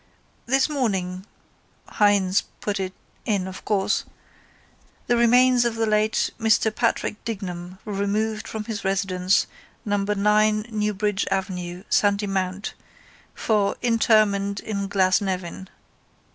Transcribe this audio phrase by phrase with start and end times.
[0.47, 1.27] —This morning
[1.87, 4.03] (Hynes put it in of course)
[5.07, 9.45] _the remains of the late Mr Patrick Dignam were removed from his residence,
[9.85, 12.73] no 9 Newbridge Avenue, Sandymount,
[13.35, 15.67] for interment in Glasnevin.